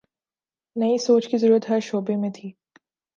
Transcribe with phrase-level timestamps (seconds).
[0.75, 2.51] نئی سوچ کی ضرورت ہر شعبے میں تھی۔